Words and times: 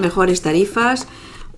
mejores 0.00 0.42
tarifas, 0.42 1.06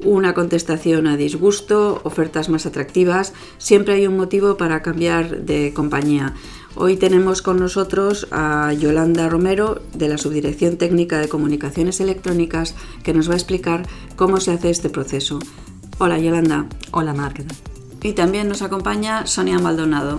una 0.05 0.35
contestación 0.35 1.07
a 1.07 1.17
disgusto, 1.17 2.01
ofertas 2.05 2.49
más 2.49 2.67
atractivas. 2.67 3.33
Siempre 3.59 3.95
hay 3.95 4.07
un 4.07 4.17
motivo 4.17 4.57
para 4.57 4.83
cambiar 4.83 5.43
de 5.43 5.73
compañía. 5.73 6.35
Hoy 6.75 6.97
tenemos 6.97 7.43
con 7.43 7.59
nosotros 7.59 8.27
a 8.31 8.73
Yolanda 8.73 9.29
Romero 9.29 9.83
de 9.93 10.09
la 10.09 10.17
Subdirección 10.17 10.79
Técnica 10.79 11.19
de 11.19 11.29
Comunicaciones 11.29 12.01
Electrónicas 12.01 12.75
que 13.05 13.13
nos 13.13 13.29
va 13.29 13.35
a 13.35 13.37
explicar 13.37 13.87
cómo 14.17 14.41
se 14.41 14.53
hace 14.53 14.71
este 14.71 14.89
proceso. 14.89 15.39
Hola 15.99 16.19
Yolanda. 16.19 16.67
Hola 16.91 17.13
Mar, 17.13 17.35
Y 18.03 18.13
también 18.15 18.49
nos 18.49 18.63
acompaña 18.63 19.27
Sonia 19.27 19.59
Maldonado. 19.59 20.19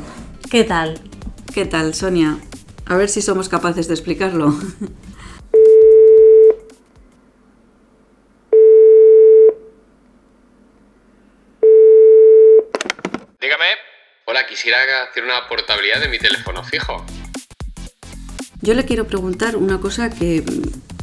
¿Qué 0.49 0.63
tal? 0.63 1.01
¿Qué 1.53 1.65
tal, 1.65 1.95
Sonia? 1.95 2.37
A 2.85 2.95
ver 2.97 3.09
si 3.09 3.21
somos 3.21 3.49
capaces 3.49 3.87
de 3.87 3.95
explicarlo. 3.95 4.53
Dígame. 13.41 13.65
Hola, 14.25 14.42
quisiera 14.53 14.77
hacer 15.09 15.23
una 15.23 15.47
portabilidad 15.49 15.99
de 15.99 16.09
mi 16.09 16.19
teléfono 16.19 16.63
fijo. 16.63 17.03
Yo 18.61 18.75
le 18.75 18.85
quiero 18.85 19.07
preguntar 19.07 19.57
una 19.57 19.79
cosa 19.79 20.11
que 20.11 20.43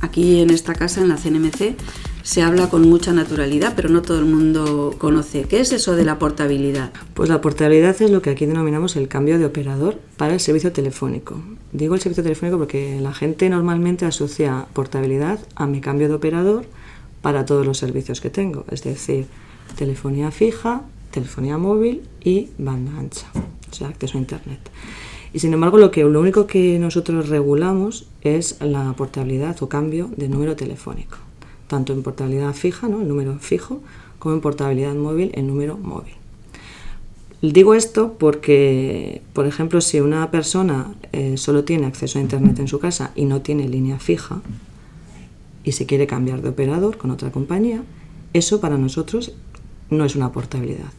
aquí 0.00 0.40
en 0.40 0.50
esta 0.50 0.74
casa, 0.74 1.00
en 1.00 1.08
la 1.08 1.16
CNMC, 1.16 1.74
se 2.22 2.42
habla 2.42 2.70
con 2.70 2.88
mucha 2.88 3.12
naturalidad, 3.12 3.72
pero 3.74 3.88
no 3.88 4.02
todo 4.02 4.20
el 4.20 4.24
mundo 4.24 4.94
conoce. 4.98 5.42
¿Qué 5.48 5.58
es 5.58 5.72
eso 5.72 5.96
de 5.96 6.04
la 6.04 6.18
portabilidad? 6.18 6.92
Pues 7.14 7.28
la 7.28 7.40
portabilidad 7.40 8.00
es 8.00 8.10
lo 8.10 8.22
que 8.22 8.30
aquí 8.30 8.46
denominamos 8.46 8.94
el 8.94 9.08
cambio 9.08 9.36
de 9.36 9.46
operador 9.46 9.98
para 10.16 10.34
el 10.34 10.40
servicio 10.40 10.70
telefónico. 10.70 11.42
Digo 11.72 11.96
el 11.96 12.00
servicio 12.00 12.22
telefónico 12.22 12.56
porque 12.56 13.00
la 13.00 13.12
gente 13.12 13.48
normalmente 13.48 14.06
asocia 14.06 14.66
portabilidad 14.72 15.40
a 15.56 15.66
mi 15.66 15.80
cambio 15.80 16.06
de 16.06 16.14
operador 16.14 16.66
para 17.20 17.46
todos 17.46 17.66
los 17.66 17.78
servicios 17.78 18.20
que 18.20 18.30
tengo, 18.30 18.64
es 18.70 18.84
decir, 18.84 19.26
telefonía 19.76 20.30
fija, 20.30 20.82
telefonía 21.10 21.58
móvil 21.58 22.02
y 22.22 22.48
banda 22.58 22.92
ancha, 22.98 23.26
o 23.34 23.74
sea, 23.74 23.88
acceso 23.88 24.18
a 24.18 24.20
Internet. 24.20 24.60
Y 25.32 25.38
sin 25.38 25.52
embargo, 25.52 25.78
lo, 25.78 25.90
que, 25.90 26.02
lo 26.04 26.20
único 26.20 26.46
que 26.46 26.78
nosotros 26.78 27.28
regulamos 27.28 28.06
es 28.22 28.56
la 28.60 28.92
portabilidad 28.94 29.62
o 29.62 29.68
cambio 29.68 30.10
de 30.16 30.28
número 30.28 30.56
telefónico 30.56 31.18
tanto 31.70 31.92
en 31.92 32.02
portabilidad 32.02 32.52
fija, 32.52 32.88
¿no? 32.88 33.00
el 33.00 33.08
número 33.08 33.38
fijo, 33.38 33.80
como 34.18 34.34
en 34.34 34.40
portabilidad 34.40 34.94
móvil, 34.96 35.30
el 35.34 35.46
número 35.46 35.78
móvil. 35.78 36.14
Digo 37.42 37.74
esto 37.74 38.16
porque, 38.18 39.22
por 39.32 39.46
ejemplo, 39.46 39.80
si 39.80 40.00
una 40.00 40.30
persona 40.32 40.92
eh, 41.12 41.36
solo 41.36 41.64
tiene 41.64 41.86
acceso 41.86 42.18
a 42.18 42.22
Internet 42.22 42.58
en 42.58 42.66
su 42.66 42.80
casa 42.80 43.12
y 43.14 43.24
no 43.24 43.40
tiene 43.40 43.68
línea 43.68 44.00
fija 44.00 44.42
y 45.62 45.72
se 45.72 45.86
quiere 45.86 46.08
cambiar 46.08 46.42
de 46.42 46.50
operador 46.50 46.98
con 46.98 47.12
otra 47.12 47.30
compañía, 47.30 47.82
eso 48.34 48.60
para 48.60 48.76
nosotros 48.76 49.32
no 49.90 50.04
es 50.04 50.16
una 50.16 50.32
portabilidad. 50.32 50.92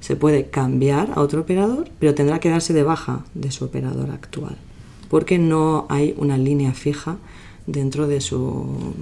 Se 0.00 0.16
puede 0.16 0.46
cambiar 0.46 1.10
a 1.14 1.20
otro 1.20 1.40
operador, 1.40 1.88
pero 1.98 2.14
tendrá 2.14 2.38
que 2.38 2.50
darse 2.50 2.72
de 2.72 2.82
baja 2.82 3.24
de 3.34 3.50
su 3.50 3.64
operador 3.64 4.10
actual, 4.10 4.56
porque 5.10 5.38
no 5.38 5.86
hay 5.88 6.14
una 6.18 6.38
línea 6.38 6.72
fija 6.72 7.16
dentro 7.66 8.06
de, 8.06 8.20
su, 8.20 8.94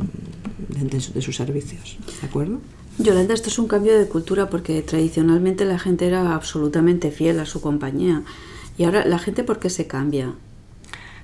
de, 0.69 1.23
sus 1.23 1.37
servicios. 1.37 1.99
¿De 2.21 2.27
acuerdo? 2.27 2.61
Yolanda, 2.99 3.35
esto 3.35 3.49
es 3.49 3.59
un 3.59 3.67
cambio 3.67 3.99
de 3.99 4.07
cultura 4.07 4.49
porque 4.49 4.81
tradicionalmente 4.83 5.65
la 5.65 5.79
gente 5.79 6.07
era 6.07 6.35
absolutamente 6.35 7.11
fiel 7.11 7.41
a 7.41 7.47
su 7.47 7.61
compañía. 7.61 8.23
¿Y 8.79 8.85
ahora 8.85 9.05
la 9.05 9.19
gente 9.19 9.45
por 9.45 9.59
qué 9.59 9.69
se 9.69 9.87
cambia? 9.87 10.35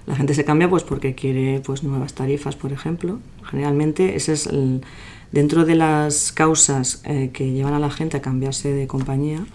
La 0.07 0.17
gente 0.17 0.35
se 0.35 0.45
cambia 0.45 0.69
pues 0.69 0.83
porque 0.83 1.15
quiere 1.15 1.61
pues 1.65 1.83
nuevas 1.83 2.15
tarifas, 2.15 2.57
por 2.57 2.73
ejemplo. 2.73 3.21
Generalmente 3.45 4.17
ese 4.17 4.33
es 4.33 4.49
dentro 5.33 5.65
de 5.65 5.75
las 5.77 6.33
causas 6.33 7.03
eh, 7.05 7.31
que 7.33 7.53
llevan 7.53 7.75
a 7.75 7.79
la 7.79 7.91
gente 7.91 8.17
a 8.17 8.23
cambiarse 8.23 8.73
de 8.73 8.87
compañía, 8.87 9.47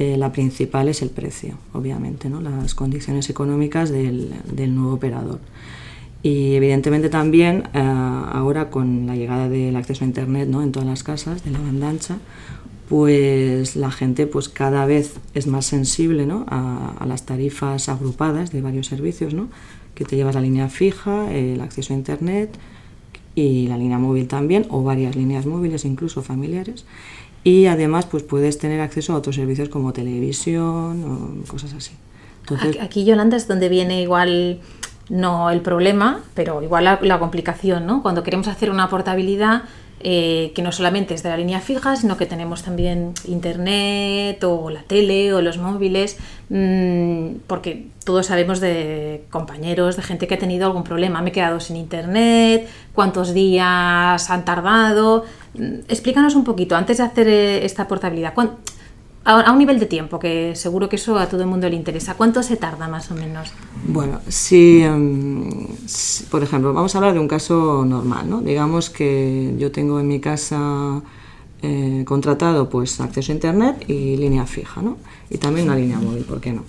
eh, 0.00 0.16
la 0.16 0.32
principal 0.32 0.88
es 0.88 1.02
el 1.02 1.10
precio, 1.10 1.58
obviamente, 1.74 2.30
¿no? 2.30 2.40
las 2.40 2.74
condiciones 2.74 3.28
económicas 3.28 3.90
del, 3.90 4.32
del 4.50 4.74
nuevo 4.74 4.94
operador. 4.94 5.40
Y 6.22 6.54
evidentemente 6.54 7.10
también 7.10 7.64
eh, 7.74 7.80
ahora 7.80 8.70
con 8.70 9.06
la 9.06 9.14
llegada 9.14 9.50
del 9.50 9.76
acceso 9.76 10.04
a 10.04 10.06
Internet 10.06 10.48
¿no? 10.48 10.62
en 10.62 10.72
todas 10.72 10.88
las 10.88 11.02
casas, 11.02 11.44
de 11.44 11.50
la 11.50 11.58
banda 11.58 11.90
ancha, 11.90 12.16
pues 12.88 13.76
la 13.76 13.90
gente 13.90 14.26
pues 14.26 14.48
cada 14.48 14.86
vez 14.86 15.16
es 15.34 15.46
más 15.46 15.66
sensible 15.66 16.24
¿no? 16.24 16.46
a, 16.48 17.04
las 17.06 17.26
tarifas 17.26 17.90
agrupadas 17.90 18.52
de 18.52 18.62
varios 18.62 18.86
servicios, 18.86 19.34
¿no? 19.34 19.48
que 19.94 20.06
te 20.06 20.16
llevas 20.16 20.34
la 20.34 20.40
línea 20.40 20.70
fija, 20.70 21.30
el 21.30 21.60
acceso 21.60 21.92
a 21.92 21.96
Internet 21.98 22.56
y 23.34 23.68
la 23.68 23.76
línea 23.76 23.98
móvil 23.98 24.28
también, 24.28 24.66
o 24.70 24.82
varias 24.82 25.16
líneas 25.16 25.46
móviles 25.46 25.84
incluso 25.84 26.22
familiares. 26.22 26.84
Y 27.42 27.66
además 27.66 28.06
pues 28.06 28.22
puedes 28.22 28.58
tener 28.58 28.80
acceso 28.80 29.14
a 29.14 29.16
otros 29.16 29.36
servicios 29.36 29.68
como 29.68 29.92
televisión 29.92 31.04
o 31.04 31.48
cosas 31.50 31.72
así. 31.74 31.92
Aquí, 32.80 33.04
Yolanda, 33.04 33.36
es 33.36 33.46
donde 33.46 33.68
viene 33.68 34.02
igual 34.02 34.60
no 35.08 35.50
el 35.50 35.60
problema, 35.60 36.20
pero 36.34 36.62
igual 36.62 36.84
la, 36.84 37.18
complicación, 37.18 37.86
¿no? 37.86 38.02
Cuando 38.02 38.22
queremos 38.22 38.48
hacer 38.48 38.70
una 38.70 38.88
portabilidad 38.88 39.62
eh, 40.02 40.52
que 40.54 40.62
no 40.62 40.72
solamente 40.72 41.12
es 41.12 41.22
de 41.22 41.28
la 41.28 41.36
línea 41.36 41.60
fija, 41.60 41.94
sino 41.94 42.16
que 42.16 42.24
tenemos 42.24 42.62
también 42.62 43.12
internet 43.26 44.42
o 44.44 44.70
la 44.70 44.82
tele 44.82 45.34
o 45.34 45.42
los 45.42 45.58
móviles, 45.58 46.16
mm, 46.48 47.40
porque 47.46 47.88
todos 48.04 48.26
sabemos 48.26 48.60
de 48.60 49.24
compañeros, 49.30 49.96
de 49.96 50.02
gente 50.02 50.26
que 50.26 50.34
ha 50.34 50.38
tenido 50.38 50.66
algún 50.66 50.84
problema. 50.84 51.20
Me 51.20 51.28
he 51.28 51.32
quedado 51.32 51.60
sin 51.60 51.76
internet, 51.76 52.66
cuántos 52.94 53.34
días 53.34 54.30
han 54.30 54.44
tardado. 54.46 55.26
Mm, 55.54 55.80
explícanos 55.88 56.34
un 56.34 56.44
poquito, 56.44 56.76
antes 56.76 56.96
de 56.96 57.04
hacer 57.04 57.28
eh, 57.28 57.64
esta 57.66 57.86
portabilidad, 57.86 58.32
a, 59.30 59.52
un 59.52 59.58
nivel 59.58 59.78
de 59.78 59.86
tiempo, 59.86 60.18
que 60.18 60.54
seguro 60.56 60.88
que 60.88 60.96
eso 60.96 61.18
a 61.18 61.28
todo 61.28 61.42
el 61.42 61.46
mundo 61.46 61.68
le 61.68 61.76
interesa. 61.76 62.14
¿Cuánto 62.14 62.42
se 62.42 62.56
tarda 62.56 62.88
más 62.88 63.10
o 63.10 63.14
menos? 63.14 63.52
Bueno, 63.86 64.20
si, 64.28 64.82
em, 64.82 65.66
por 66.30 66.42
ejemplo, 66.42 66.72
vamos 66.72 66.94
a 66.94 66.98
hablar 66.98 67.14
de 67.14 67.20
un 67.20 67.28
caso 67.28 67.84
normal, 67.84 68.28
¿no? 68.28 68.40
Digamos 68.40 68.90
que 68.90 69.54
yo 69.58 69.70
tengo 69.70 70.00
en 70.00 70.08
mi 70.08 70.20
casa 70.20 71.02
eh, 71.62 72.04
contratado 72.06 72.68
pues 72.68 73.00
acceso 73.00 73.32
a 73.32 73.34
internet 73.34 73.84
y 73.88 74.16
línea 74.16 74.46
fija, 74.46 74.82
¿no? 74.82 74.96
Y 75.28 75.38
también 75.38 75.66
una 75.66 75.76
línea 75.76 75.98
móvil, 75.98 76.24
¿por 76.24 76.40
qué 76.40 76.52
no? 76.52 76.64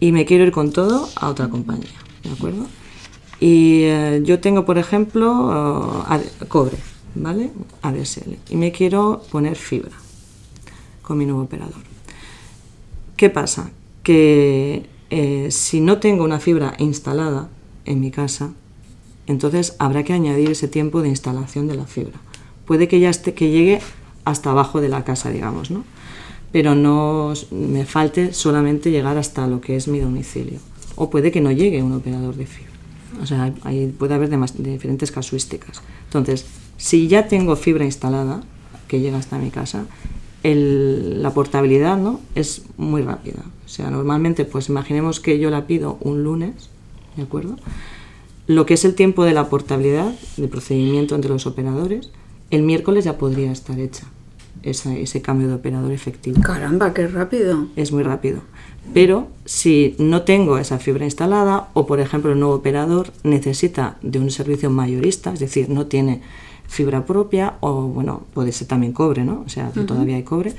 Y 0.00 0.12
me 0.12 0.24
quiero 0.24 0.44
ir 0.44 0.52
con 0.52 0.72
todo 0.72 1.08
a 1.16 1.28
otra 1.28 1.48
compañía, 1.48 1.98
¿de 2.24 2.30
acuerdo? 2.30 2.66
Y 3.40 3.82
eh, 3.84 4.22
yo 4.24 4.40
tengo, 4.40 4.64
por 4.64 4.78
ejemplo, 4.78 5.30
uh, 5.30 6.46
cobre, 6.48 6.76
¿vale? 7.14 7.50
ADSL. 7.82 8.36
Y 8.50 8.56
me 8.56 8.72
quiero 8.72 9.22
poner 9.30 9.56
fibra 9.56 10.03
con 11.04 11.18
mi 11.18 11.26
nuevo 11.26 11.42
operador. 11.42 11.82
¿Qué 13.16 13.30
pasa? 13.30 13.70
Que 14.02 14.86
eh, 15.10 15.48
si 15.50 15.80
no 15.80 15.98
tengo 15.98 16.24
una 16.24 16.40
fibra 16.40 16.74
instalada 16.78 17.48
en 17.84 18.00
mi 18.00 18.10
casa, 18.10 18.52
entonces 19.26 19.76
habrá 19.78 20.02
que 20.02 20.12
añadir 20.12 20.50
ese 20.50 20.68
tiempo 20.68 21.02
de 21.02 21.08
instalación 21.08 21.68
de 21.68 21.76
la 21.76 21.86
fibra. 21.86 22.18
Puede 22.66 22.88
que 22.88 23.00
ya 23.00 23.10
esté, 23.10 23.34
que 23.34 23.50
llegue 23.50 23.80
hasta 24.24 24.50
abajo 24.50 24.80
de 24.80 24.88
la 24.88 25.04
casa, 25.04 25.30
digamos, 25.30 25.70
¿no? 25.70 25.84
Pero 26.50 26.74
no 26.74 27.34
me 27.50 27.84
falte 27.84 28.32
solamente 28.32 28.90
llegar 28.90 29.18
hasta 29.18 29.46
lo 29.46 29.60
que 29.60 29.76
es 29.76 29.88
mi 29.88 30.00
domicilio. 30.00 30.60
O 30.96 31.10
puede 31.10 31.30
que 31.30 31.40
no 31.40 31.50
llegue 31.50 31.82
un 31.82 31.92
operador 31.92 32.36
de 32.36 32.46
fibra. 32.46 32.72
O 33.20 33.26
sea, 33.26 33.52
ahí 33.62 33.94
puede 33.96 34.14
haber 34.14 34.30
diferentes 34.58 35.10
casuísticas. 35.10 35.82
Entonces, 36.06 36.46
si 36.76 37.08
ya 37.08 37.28
tengo 37.28 37.56
fibra 37.56 37.84
instalada, 37.84 38.42
que 38.88 39.00
llega 39.00 39.18
hasta 39.18 39.38
mi 39.38 39.50
casa, 39.50 39.86
la 40.44 41.30
portabilidad 41.30 41.96
¿no? 41.96 42.20
es 42.34 42.62
muy 42.76 43.02
rápida. 43.02 43.42
O 43.64 43.68
sea, 43.68 43.90
normalmente, 43.90 44.44
pues 44.44 44.68
imaginemos 44.68 45.20
que 45.20 45.38
yo 45.38 45.50
la 45.50 45.66
pido 45.66 45.96
un 46.00 46.22
lunes, 46.22 46.68
¿de 47.16 47.22
acuerdo? 47.22 47.56
Lo 48.46 48.66
que 48.66 48.74
es 48.74 48.84
el 48.84 48.94
tiempo 48.94 49.24
de 49.24 49.32
la 49.32 49.48
portabilidad, 49.48 50.12
de 50.36 50.48
procedimiento 50.48 51.14
entre 51.14 51.30
los 51.30 51.46
operadores, 51.46 52.10
el 52.50 52.62
miércoles 52.62 53.04
ya 53.04 53.16
podría 53.16 53.50
estar 53.50 53.80
hecha 53.80 54.06
ese 54.62 55.20
cambio 55.20 55.48
de 55.48 55.54
operador 55.54 55.92
efectivo. 55.92 56.40
Caramba, 56.40 56.94
qué 56.94 57.06
rápido. 57.06 57.66
Es 57.76 57.92
muy 57.92 58.02
rápido. 58.02 58.40
Pero 58.92 59.28
si 59.44 59.94
no 59.98 60.22
tengo 60.22 60.58
esa 60.58 60.78
fibra 60.78 61.04
instalada 61.04 61.68
o, 61.74 61.86
por 61.86 62.00
ejemplo, 62.00 62.32
el 62.32 62.40
nuevo 62.40 62.54
operador 62.54 63.12
necesita 63.22 63.96
de 64.02 64.18
un 64.18 64.30
servicio 64.30 64.70
mayorista, 64.70 65.32
es 65.32 65.40
decir, 65.40 65.68
no 65.68 65.86
tiene 65.86 66.22
fibra 66.66 67.04
propia 67.06 67.54
o, 67.60 67.82
bueno, 67.82 68.22
puede 68.34 68.52
ser 68.52 68.68
también 68.68 68.92
cobre, 68.92 69.24
¿no? 69.24 69.42
O 69.46 69.48
sea, 69.48 69.70
todavía 69.70 70.16
hay 70.16 70.22
cobre. 70.22 70.54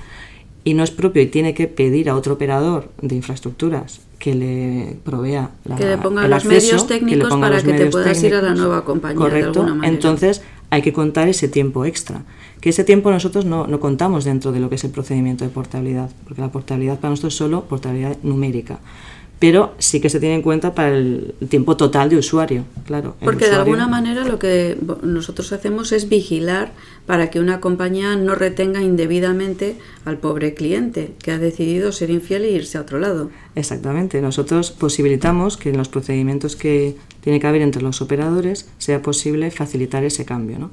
Y 0.64 0.74
no 0.74 0.84
es 0.84 0.92
propio 0.92 1.22
y 1.22 1.28
tiene 1.28 1.54
que 1.54 1.68
pedir 1.68 2.10
a 2.10 2.16
otro 2.16 2.34
operador 2.34 2.90
de 3.02 3.16
infraestructuras 3.16 4.02
que 4.18 4.34
le 4.34 4.98
provea 5.04 5.52
la, 5.66 5.76
que 5.76 5.86
le 5.86 5.98
ponga 5.98 6.28
los 6.28 6.46
medios 6.46 6.88
técnicos 6.88 7.36
para 7.36 7.62
que 7.62 7.74
te 7.74 7.86
puedas 7.88 8.24
ir 8.24 8.34
a 8.34 8.42
la 8.42 8.56
nueva 8.56 8.84
compañía. 8.84 9.20
Correcto. 9.20 9.68
Entonces 9.84 10.42
hay 10.72 10.82
que 10.82 10.94
contar 10.94 11.28
ese 11.28 11.48
tiempo 11.48 11.86
extra. 11.86 12.24
Que 12.62 12.70
ese 12.70 12.84
tiempo 12.84 13.12
nosotros 13.12 13.46
no, 13.46 13.68
no, 13.68 13.80
contamos 13.80 14.24
dentro 14.24 14.52
de 14.52 14.60
lo 14.60 14.70
que 14.70 14.76
es 14.76 14.84
el 14.84 14.90
procedimiento 14.90 15.44
de 15.44 15.52
portabilidad, 15.52 16.10
porque 16.24 16.42
la 16.42 16.52
portabilidad 16.52 17.00
para 17.00 17.12
nosotros 17.12 17.34
es 17.34 17.38
solo 17.38 17.66
portabilidad 17.66 18.18
numérica. 18.24 18.80
Pero 19.40 19.76
sí 19.80 20.00
que 20.00 20.10
se 20.10 20.20
tiene 20.20 20.36
en 20.36 20.42
cuenta 20.42 20.74
para 20.74 20.96
el 20.96 21.36
tiempo 21.50 21.76
total 21.76 22.10
de 22.10 22.18
usuario, 22.18 22.64
claro. 22.86 23.16
Porque 23.20 23.50
de 23.50 23.56
alguna 23.56 23.88
manera 23.88 24.24
lo 24.24 24.40
que 24.40 24.78
nosotros 25.04 25.52
hacemos 25.52 25.92
es 25.92 26.08
vigilar 26.08 26.72
para 27.06 27.30
que 27.30 27.40
una 27.40 27.60
compañía 27.60 28.16
no 28.16 28.36
retenga 28.36 28.82
indebidamente 28.82 29.76
al 30.06 30.18
pobre 30.18 30.54
cliente 30.54 31.14
que 31.22 31.32
ha 31.32 31.38
decidido 31.38 31.92
ser 31.92 32.10
infiel 32.12 32.46
e 32.46 32.52
irse 32.52 32.78
a 32.78 32.82
otro 32.82 33.00
lado. 33.00 33.30
Exactamente. 33.56 34.22
Nosotros 34.22 34.72
posibilitamos 34.72 35.58
que 35.58 35.70
en 35.70 35.78
los 35.78 35.90
procedimientos 35.90 36.56
que 36.56 36.96
tiene 37.22 37.40
que 37.40 37.48
haber 37.48 37.62
entre 37.62 37.82
los 37.82 38.02
operadores 38.02 38.70
sea 38.78 39.02
posible 39.02 39.52
facilitar 39.52 40.04
ese 40.06 40.24
cambio. 40.26 40.60
¿no? 40.60 40.72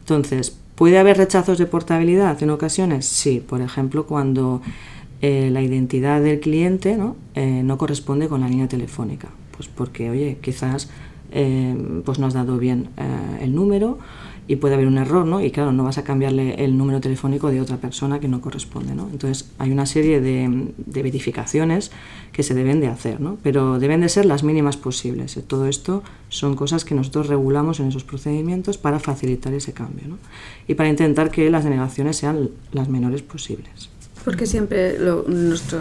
Entonces, 0.00 0.56
¿puede 0.74 0.98
haber 0.98 1.16
rechazos 1.16 1.58
de 1.58 1.66
portabilidad 1.66 2.42
en 2.42 2.50
ocasiones? 2.50 3.06
Sí, 3.06 3.40
por 3.46 3.60
ejemplo, 3.60 4.06
cuando 4.06 4.62
eh, 5.22 5.50
la 5.50 5.62
identidad 5.62 6.22
del 6.22 6.40
cliente 6.40 6.96
¿no? 6.96 7.16
Eh, 7.34 7.62
no 7.62 7.78
corresponde 7.78 8.28
con 8.28 8.40
la 8.40 8.48
línea 8.48 8.68
telefónica. 8.68 9.28
Pues 9.56 9.68
porque, 9.68 10.10
oye, 10.10 10.38
quizás 10.40 10.88
eh, 11.32 11.76
pues 12.04 12.18
no 12.18 12.26
has 12.26 12.34
dado 12.34 12.58
bien 12.58 12.88
eh, 12.96 13.38
el 13.42 13.54
número 13.54 13.98
y 14.48 14.56
puede 14.56 14.74
haber 14.74 14.88
un 14.88 14.98
error, 14.98 15.26
¿no? 15.26 15.40
Y 15.40 15.52
claro, 15.52 15.70
no 15.70 15.84
vas 15.84 15.98
a 15.98 16.02
cambiarle 16.02 16.64
el 16.64 16.76
número 16.76 17.00
telefónico 17.00 17.50
de 17.50 17.60
otra 17.60 17.76
persona 17.76 18.18
que 18.18 18.26
no 18.26 18.40
corresponde, 18.40 18.96
¿no? 18.96 19.08
Entonces, 19.12 19.48
hay 19.58 19.70
una 19.70 19.86
serie 19.86 20.20
de, 20.20 20.72
de 20.76 21.02
verificaciones 21.04 21.92
que 22.32 22.42
se 22.42 22.54
deben 22.54 22.80
de 22.80 22.88
hacer, 22.88 23.20
¿no? 23.20 23.36
Pero 23.44 23.78
deben 23.78 24.00
de 24.00 24.08
ser 24.08 24.24
las 24.24 24.42
mínimas 24.42 24.76
posibles. 24.76 25.38
Todo 25.46 25.66
esto 25.66 26.02
son 26.30 26.56
cosas 26.56 26.84
que 26.84 26.96
nosotros 26.96 27.28
regulamos 27.28 27.78
en 27.78 27.86
esos 27.88 28.02
procedimientos 28.02 28.76
para 28.76 28.98
facilitar 28.98 29.54
ese 29.54 29.72
cambio, 29.72 30.08
¿no? 30.08 30.18
Y 30.66 30.74
para 30.74 30.88
intentar 30.88 31.30
que 31.30 31.48
las 31.48 31.62
denegaciones 31.62 32.16
sean 32.16 32.50
las 32.72 32.88
menores 32.88 33.22
posibles. 33.22 33.90
Porque 34.24 34.46
siempre 34.46 34.98
lo- 34.98 35.24
nuestra 35.26 35.80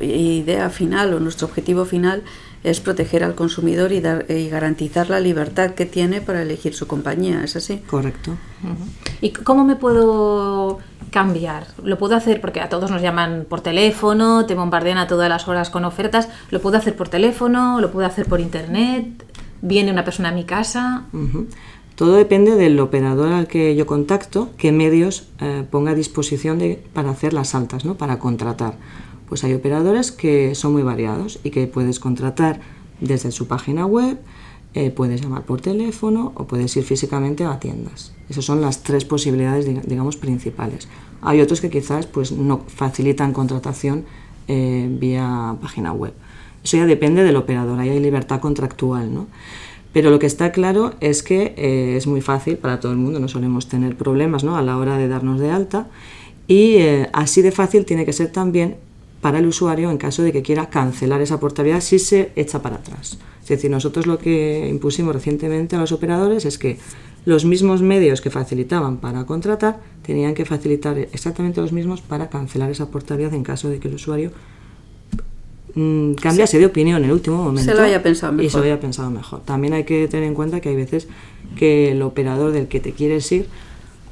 idea 0.00 0.70
final 0.70 1.14
o 1.14 1.20
nuestro 1.20 1.46
objetivo 1.48 1.84
final 1.84 2.22
es 2.64 2.80
proteger 2.80 3.22
al 3.24 3.34
consumidor 3.34 3.92
y, 3.92 4.00
dar, 4.00 4.26
y 4.30 4.48
garantizar 4.48 5.10
la 5.10 5.20
libertad 5.20 5.70
que 5.72 5.86
tiene 5.86 6.20
para 6.20 6.42
elegir 6.42 6.74
su 6.74 6.86
compañía, 6.86 7.42
¿es 7.44 7.54
así? 7.56 7.78
Correcto. 7.86 8.36
¿Y 9.20 9.30
cómo 9.30 9.64
me 9.64 9.76
puedo 9.76 10.78
cambiar? 11.10 11.68
Lo 11.82 11.98
puedo 11.98 12.16
hacer 12.16 12.40
porque 12.40 12.60
a 12.60 12.68
todos 12.68 12.90
nos 12.90 13.00
llaman 13.00 13.46
por 13.48 13.60
teléfono, 13.60 14.44
te 14.46 14.54
bombardean 14.54 14.98
a 14.98 15.06
todas 15.06 15.28
las 15.28 15.46
horas 15.48 15.70
con 15.70 15.84
ofertas. 15.84 16.28
Lo 16.50 16.60
puedo 16.60 16.76
hacer 16.76 16.96
por 16.96 17.08
teléfono, 17.08 17.80
lo 17.80 17.90
puedo 17.92 18.06
hacer 18.06 18.26
por 18.26 18.40
internet. 18.40 19.24
Viene 19.62 19.90
una 19.92 20.04
persona 20.04 20.28
a 20.30 20.32
mi 20.32 20.44
casa. 20.44 21.04
Todo 21.98 22.14
depende 22.14 22.54
del 22.54 22.78
operador 22.78 23.32
al 23.32 23.48
que 23.48 23.74
yo 23.74 23.84
contacto, 23.84 24.50
qué 24.56 24.70
medios 24.70 25.26
eh, 25.40 25.64
ponga 25.68 25.90
a 25.90 25.94
disposición 25.96 26.60
de- 26.60 26.80
para 26.92 27.10
hacer 27.10 27.32
las 27.32 27.56
altas, 27.56 27.84
¿no? 27.84 27.96
para 27.96 28.20
contratar. 28.20 28.74
Pues 29.28 29.42
hay 29.42 29.52
operadores 29.52 30.12
que 30.12 30.54
son 30.54 30.72
muy 30.74 30.82
variados 30.84 31.40
y 31.42 31.50
que 31.50 31.66
puedes 31.66 31.98
contratar 31.98 32.60
desde 33.00 33.32
su 33.32 33.48
página 33.48 33.84
web, 33.84 34.16
eh, 34.74 34.90
puedes 34.92 35.20
llamar 35.20 35.42
por 35.42 35.60
teléfono 35.60 36.30
o 36.36 36.44
puedes 36.46 36.76
ir 36.76 36.84
físicamente 36.84 37.44
a 37.44 37.58
tiendas. 37.58 38.12
Esas 38.28 38.44
son 38.44 38.60
las 38.60 38.84
tres 38.84 39.04
posibilidades, 39.04 39.66
diga- 39.66 39.82
digamos, 39.82 40.16
principales. 40.16 40.86
Hay 41.20 41.40
otros 41.40 41.60
que 41.60 41.68
quizás 41.68 42.06
pues, 42.06 42.30
no 42.30 42.60
facilitan 42.68 43.32
contratación 43.32 44.04
eh, 44.46 44.86
vía 44.88 45.56
página 45.60 45.92
web. 45.92 46.12
Eso 46.62 46.76
ya 46.76 46.86
depende 46.86 47.24
del 47.24 47.34
operador, 47.36 47.80
ahí 47.80 47.88
hay 47.90 48.00
libertad 48.00 48.40
contractual, 48.40 49.12
¿no? 49.12 49.26
Pero 49.98 50.12
lo 50.12 50.20
que 50.20 50.26
está 50.26 50.52
claro 50.52 50.94
es 51.00 51.24
que 51.24 51.54
eh, 51.56 51.96
es 51.96 52.06
muy 52.06 52.20
fácil 52.20 52.56
para 52.56 52.78
todo 52.78 52.92
el 52.92 52.98
mundo, 52.98 53.18
no 53.18 53.26
solemos 53.26 53.68
tener 53.68 53.96
problemas 53.96 54.44
¿no? 54.44 54.56
a 54.56 54.62
la 54.62 54.76
hora 54.76 54.96
de 54.96 55.08
darnos 55.08 55.40
de 55.40 55.50
alta 55.50 55.88
y 56.46 56.74
eh, 56.76 57.08
así 57.12 57.42
de 57.42 57.50
fácil 57.50 57.84
tiene 57.84 58.06
que 58.06 58.12
ser 58.12 58.30
también 58.30 58.76
para 59.20 59.40
el 59.40 59.46
usuario 59.46 59.90
en 59.90 59.98
caso 59.98 60.22
de 60.22 60.30
que 60.30 60.40
quiera 60.40 60.70
cancelar 60.70 61.20
esa 61.20 61.40
portabilidad 61.40 61.80
si 61.80 61.98
se 61.98 62.30
echa 62.36 62.62
para 62.62 62.76
atrás. 62.76 63.18
Es 63.42 63.48
decir, 63.48 63.72
nosotros 63.72 64.06
lo 64.06 64.18
que 64.18 64.68
impusimos 64.70 65.12
recientemente 65.12 65.74
a 65.74 65.80
los 65.80 65.90
operadores 65.90 66.44
es 66.44 66.58
que 66.58 66.78
los 67.24 67.44
mismos 67.44 67.82
medios 67.82 68.20
que 68.20 68.30
facilitaban 68.30 68.98
para 68.98 69.26
contratar 69.26 69.80
tenían 70.06 70.34
que 70.34 70.44
facilitar 70.44 70.96
exactamente 70.96 71.60
los 71.60 71.72
mismos 71.72 72.02
para 72.02 72.30
cancelar 72.30 72.70
esa 72.70 72.88
portabilidad 72.88 73.34
en 73.34 73.42
caso 73.42 73.68
de 73.68 73.80
que 73.80 73.88
el 73.88 73.94
usuario 73.94 74.30
mm, 75.74 76.14
cambiase 76.14 76.58
de 76.58 76.66
opinión 76.66 76.98
en 76.98 77.04
el 77.06 77.12
último 77.12 77.36
momento. 77.42 77.72
lo 77.74 77.82
haya 77.82 78.02
pensado 78.02 78.32
Y 78.34 78.36
se 78.36 78.42
mejor. 78.44 78.60
lo 78.60 78.66
haya 78.66 78.80
pensado 78.80 79.10
mejor. 79.10 79.40
También 79.44 79.72
hay 79.74 79.84
que 79.84 80.06
tener 80.08 80.26
en 80.26 80.34
cuenta 80.34 80.60
que 80.60 80.68
hay 80.70 80.76
veces 80.76 81.08
que 81.56 81.92
el 81.92 82.02
operador 82.02 82.52
del 82.52 82.68
que 82.68 82.80
te 82.80 82.92
quieres 82.92 83.30
ir, 83.32 83.46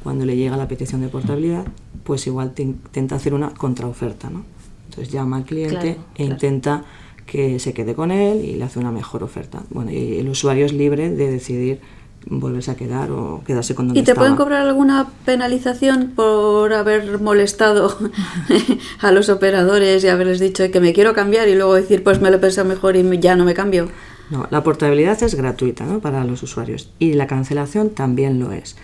cuando 0.03 0.25
le 0.25 0.37
llega 0.37 0.56
la 0.56 0.69
petición 0.69 1.00
de 1.00 1.08
portabilidad, 1.08 1.67
pues 2.05 2.26
igual 2.26 2.53
te 2.55 2.62
intenta 2.62 3.17
hacer 3.17 3.35
una 3.35 3.50
contraoferta, 3.55 4.31
¿no? 4.31 4.44
Entonces 4.88 5.12
llama 5.12 5.38
al 5.38 5.44
cliente 5.44 5.75
Claro, 5.79 5.88
e 5.91 6.17
claro. 6.17 6.32
intenta 6.32 6.85
que 7.26 7.58
se 7.58 7.73
quede 7.75 7.94
con 7.94 8.12
él 8.12 8.44
y 8.44 8.55
le 8.55 8.64
hace 8.64 8.79
una 8.79 8.93
mejor 8.93 9.25
oferta. 9.25 9.64
Bueno, 9.70 9.91
y 9.91 10.19
el 10.19 10.29
usuario 10.29 10.64
es 10.64 10.73
libre 10.73 11.11
de 11.11 11.29
decidir 11.31 11.81
volverse 12.28 12.73
a 12.73 12.75
quedar 12.75 13.11
o 13.11 13.43
quedarse 13.46 13.75
con 13.75 13.88
donde 13.88 14.00
¿Y 14.00 14.05
te 14.05 14.11
estaba. 14.11 14.26
pueden 14.26 14.37
cobrar 14.37 14.67
alguna 14.67 15.08
penalización 15.25 16.12
por 16.14 16.73
haber 16.73 17.20
molestado 17.20 17.96
a 19.00 19.12
los 19.12 19.28
operadores 19.28 20.02
y 20.05 20.08
haberles 20.08 20.40
dicho 20.40 20.69
que 20.70 20.81
me 20.81 20.93
quiero 20.93 21.14
cambiar 21.14 21.49
y 21.49 21.55
luego 21.55 21.75
decir 21.75 22.02
pues 22.02 22.20
me 22.20 22.31
lo 22.31 22.37
he 22.37 22.40
pensado 22.40 22.67
mejor 22.67 22.96
y 22.96 23.19
ya 23.19 23.37
no 23.37 23.44
me 23.44 23.55
cambio? 23.55 23.88
No, 24.31 24.49
la 24.50 24.64
portabilidad 24.64 25.23
es 25.23 25.37
gratuita 25.37 25.84
¿no? 25.84 26.00
para 26.00 26.25
los 26.25 26.43
usuarios 26.43 26.93
y 26.99 27.14
la 27.14 27.28
cancelación 27.28 27.90
también 27.90 28.40
lo 28.40 28.52
es. 28.52 28.76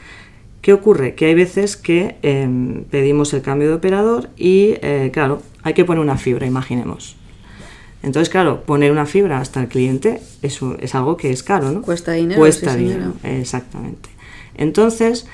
¿Qué 0.61 0.73
ocurre? 0.73 1.17
Que 1.17 1.27
hay 1.27 1.35
veces 1.35 1.77
que 1.77 2.19
em, 2.23 2.85
pedimos 2.85 3.35
el 3.35 3.43
cambio 3.43 3.69
de 3.69 3.75
operador 3.75 4.31
y, 4.37 4.75
eh, 4.81 5.11
claro, 5.12 5.43
hay 5.65 5.75
que 5.75 5.85
poner 5.85 6.00
una 6.00 6.17
fibra, 6.17 6.47
imaginemos. 6.47 7.17
Entonces, 8.02 8.28
claro, 8.31 8.62
poner 8.64 8.90
una 8.93 9.06
fibra 9.06 9.38
hasta 9.40 9.60
el 9.60 9.69
cliente 9.69 10.20
es, 10.43 10.60
es 10.81 10.94
algo 10.94 11.16
que 11.16 11.31
es 11.31 11.43
caro, 11.43 11.70
¿no? 11.70 11.82
Cuesta 11.82 12.12
dinero, 12.12 12.40
Cuesta 12.40 12.75
sí, 12.75 12.81
dinero, 12.81 13.14
exactamente. 13.22 14.08
Entonces, 14.56 15.26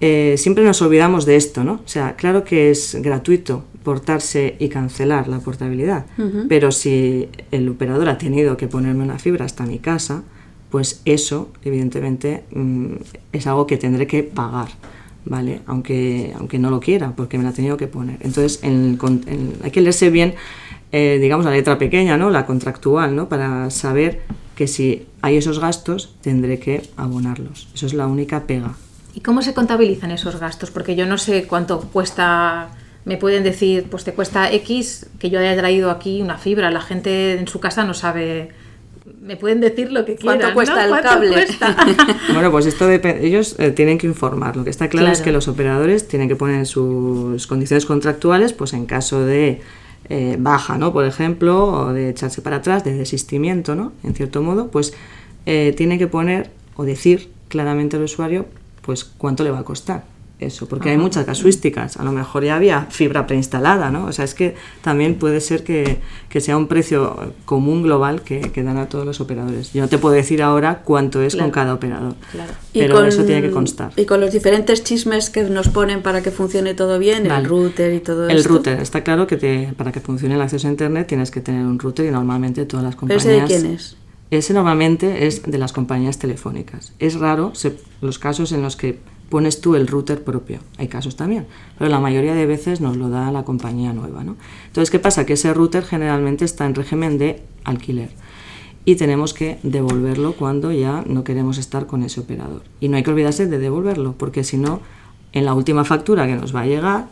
eh, 0.00 0.34
siempre 0.36 0.64
nos 0.64 0.80
olvidamos 0.82 1.26
de 1.26 1.36
esto, 1.36 1.64
¿no? 1.64 1.74
O 1.84 1.88
sea, 1.88 2.16
claro 2.16 2.44
que 2.44 2.70
es 2.70 2.96
gratuito 3.00 3.64
portarse 3.82 4.56
y 4.58 4.68
cancelar 4.68 5.28
la 5.28 5.38
portabilidad, 5.38 6.04
pero 6.48 6.72
si 6.72 7.28
el 7.50 7.68
operador 7.68 8.08
ha 8.08 8.18
tenido 8.18 8.56
que 8.56 8.68
ponerme 8.68 9.02
una 9.04 9.18
fibra 9.18 9.44
hasta 9.46 9.64
mi 9.64 9.78
casa, 9.78 10.22
pues 10.70 11.00
eso, 11.06 11.50
evidentemente, 11.64 12.44
mm, 12.52 12.86
es 13.32 13.46
algo 13.46 13.66
que 13.66 13.78
tendré 13.78 14.06
que 14.06 14.22
pagar, 14.22 14.68
¿vale? 15.24 15.62
Aunque, 15.66 16.34
aunque 16.38 16.58
no 16.58 16.68
lo 16.70 16.80
quiera, 16.80 17.12
porque 17.16 17.38
me 17.38 17.44
la 17.44 17.50
ha 17.50 17.54
tenido 17.54 17.78
que 17.78 17.86
poner. 17.86 18.16
Entonces, 18.20 18.60
en 18.62 18.98
el 19.02 19.22
en- 19.26 19.54
hay 19.62 19.70
que 19.70 19.80
leerse 19.80 20.10
bien, 20.10 20.34
eh, 20.92 21.18
digamos, 21.20 21.44
la 21.44 21.52
letra 21.52 21.78
pequeña, 21.78 22.16
¿no? 22.16 22.30
La 22.30 22.46
contractual, 22.46 23.14
¿no? 23.14 23.28
Para 23.28 23.70
saber 23.70 24.22
que 24.54 24.66
si 24.66 25.06
hay 25.22 25.36
esos 25.36 25.58
gastos, 25.60 26.14
tendré 26.22 26.58
que 26.58 26.82
abonarlos. 26.96 27.68
Eso 27.74 27.86
es 27.86 27.94
la 27.94 28.06
única 28.06 28.46
pega. 28.46 28.74
¿Y 29.14 29.20
cómo 29.20 29.42
se 29.42 29.54
contabilizan 29.54 30.10
esos 30.10 30.38
gastos? 30.40 30.70
Porque 30.70 30.96
yo 30.96 31.06
no 31.06 31.18
sé 31.18 31.44
cuánto 31.46 31.80
cuesta. 31.80 32.70
Me 33.04 33.16
pueden 33.16 33.42
decir, 33.42 33.86
pues 33.90 34.04
te 34.04 34.12
cuesta 34.12 34.52
X 34.52 35.06
que 35.18 35.30
yo 35.30 35.38
haya 35.40 35.56
traído 35.56 35.90
aquí 35.90 36.20
una 36.20 36.36
fibra. 36.38 36.70
La 36.70 36.80
gente 36.80 37.38
en 37.38 37.48
su 37.48 37.58
casa 37.60 37.84
no 37.84 37.94
sabe. 37.94 38.50
Me 39.22 39.36
pueden 39.36 39.60
decir 39.60 39.90
lo 39.92 40.04
que 40.04 40.16
¿Cuánto 40.16 40.38
quieran. 40.40 40.54
cuesta 40.54 40.74
¿no? 40.74 40.82
el 40.82 40.88
¿Cuánto 40.90 41.08
cable? 41.08 41.30
cuesta? 41.32 41.76
Bueno, 42.34 42.50
pues 42.50 42.66
esto 42.66 42.86
depende. 42.86 43.26
Ellos 43.26 43.56
eh, 43.58 43.70
tienen 43.70 43.96
que 43.98 44.06
informar. 44.06 44.56
Lo 44.56 44.64
que 44.64 44.70
está 44.70 44.88
claro, 44.88 45.06
es 45.08 45.18
Claro. 45.18 45.24
que 45.24 45.32
los 45.32 45.48
operadores 45.48 46.06
tienen 46.08 46.28
que 46.28 46.36
poner 46.36 46.66
sus 46.66 47.46
condiciones 47.46 47.86
contractuales, 47.86 48.52
pues 48.52 48.72
en 48.74 48.84
caso 48.86 49.24
de 49.24 49.60
eh, 50.10 50.36
baja, 50.38 50.78
¿no? 50.78 50.92
Por 50.92 51.04
ejemplo, 51.04 51.66
o 51.66 51.92
de 51.92 52.10
echarse 52.10 52.42
para 52.42 52.56
atrás, 52.56 52.84
de 52.84 52.94
desistimiento, 52.94 53.74
¿no? 53.74 53.92
En 54.02 54.14
cierto 54.14 54.42
modo, 54.42 54.68
pues 54.68 54.94
eh, 55.46 55.74
tienen 55.76 55.98
que 55.98 56.06
poner 56.06 56.50
o 56.76 56.84
decir 56.84 57.30
claramente 57.48 57.96
al 57.96 58.02
usuario, 58.04 58.46
pues 58.82 59.04
cuánto 59.04 59.44
le 59.44 59.50
va 59.50 59.60
a 59.60 59.64
costar. 59.64 60.04
Eso, 60.40 60.68
porque 60.68 60.90
hay 60.90 60.98
muchas 60.98 61.24
casuísticas. 61.26 61.96
A 61.96 62.04
lo 62.04 62.12
mejor 62.12 62.44
ya 62.44 62.54
había 62.54 62.82
fibra 62.90 63.26
preinstalada, 63.26 63.90
¿no? 63.90 64.04
O 64.04 64.12
sea, 64.12 64.24
es 64.24 64.34
que 64.34 64.54
también 64.82 65.16
puede 65.16 65.40
ser 65.40 65.64
que, 65.64 65.98
que 66.28 66.40
sea 66.40 66.56
un 66.56 66.68
precio 66.68 67.34
común 67.44 67.82
global 67.82 68.22
que, 68.22 68.40
que 68.52 68.62
dan 68.62 68.76
a 68.76 68.88
todos 68.88 69.04
los 69.04 69.20
operadores. 69.20 69.72
Yo 69.72 69.82
no 69.82 69.88
te 69.88 69.98
puedo 69.98 70.14
decir 70.14 70.40
ahora 70.42 70.82
cuánto 70.84 71.20
es 71.22 71.34
con 71.34 71.50
Claro. 71.50 71.52
cada 71.52 71.74
operador, 71.74 72.14
Claro. 72.30 72.52
pero 72.72 73.04
eso 73.04 73.24
tiene 73.24 73.42
que 73.42 73.50
constar. 73.50 73.90
Y 73.96 74.04
con 74.04 74.20
los 74.20 74.30
diferentes 74.32 74.84
chismes 74.84 75.28
que 75.28 75.42
nos 75.42 75.68
ponen 75.70 76.02
para 76.02 76.22
que 76.22 76.30
funcione 76.30 76.74
todo 76.74 77.00
bien, 77.00 77.26
Vale. 77.26 77.40
el 77.42 77.48
router 77.48 77.92
y 77.94 77.98
todo 77.98 78.28
El 78.28 78.36
esto. 78.38 78.48
router, 78.50 78.78
está 78.80 79.02
claro 79.02 79.26
que 79.26 79.36
te- 79.38 79.72
para 79.76 79.90
que 79.90 80.00
funcione 80.00 80.36
el 80.36 80.40
acceso 80.40 80.68
a 80.68 80.70
internet 80.70 81.08
tienes 81.08 81.32
que 81.32 81.40
tener 81.40 81.66
un 81.66 81.80
router 81.80 82.06
y 82.06 82.10
normalmente 82.12 82.64
todas 82.64 82.84
las 82.84 82.94
¿Pero 82.94 83.00
compañías... 83.08 83.24
ese 83.24 83.54
de 83.54 83.60
quién 83.62 83.74
es? 83.74 83.96
Ese 84.30 84.52
normalmente 84.54 85.26
es 85.26 85.42
de 85.42 85.58
las 85.58 85.72
compañías 85.72 86.18
telefónicas. 86.18 86.92
Es 87.00 87.18
raro 87.18 87.52
se- 87.56 87.76
los 88.02 88.20
casos 88.20 88.52
en 88.52 88.62
los 88.62 88.76
que 88.76 89.00
pones 89.28 89.60
tú 89.60 89.74
el 89.74 89.86
router 89.86 90.24
propio. 90.24 90.58
Hay 90.78 90.88
casos 90.88 91.16
también, 91.16 91.46
pero 91.78 91.90
la 91.90 92.00
mayoría 92.00 92.34
de 92.34 92.46
veces 92.46 92.80
nos 92.80 92.96
lo 92.96 93.08
da 93.10 93.30
la 93.30 93.44
compañía 93.44 93.92
nueva. 93.92 94.24
¿no? 94.24 94.36
Entonces, 94.66 94.90
¿qué 94.90 94.98
pasa? 94.98 95.26
Que 95.26 95.34
ese 95.34 95.52
router 95.54 95.84
generalmente 95.84 96.44
está 96.44 96.66
en 96.66 96.74
régimen 96.74 97.18
de 97.18 97.42
alquiler 97.64 98.10
y 98.84 98.96
tenemos 98.96 99.34
que 99.34 99.58
devolverlo 99.62 100.32
cuando 100.32 100.72
ya 100.72 101.04
no 101.06 101.22
queremos 101.24 101.58
estar 101.58 101.86
con 101.86 102.02
ese 102.02 102.20
operador. 102.20 102.62
Y 102.80 102.88
no 102.88 102.96
hay 102.96 103.02
que 103.02 103.10
olvidarse 103.10 103.46
de 103.46 103.58
devolverlo, 103.58 104.14
porque 104.16 104.44
si 104.44 104.56
no, 104.56 104.80
en 105.32 105.44
la 105.44 105.52
última 105.52 105.84
factura 105.84 106.26
que 106.26 106.36
nos 106.36 106.54
va 106.56 106.62
a 106.62 106.66
llegar, 106.66 107.06